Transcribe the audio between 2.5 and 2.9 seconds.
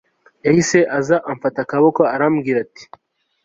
ati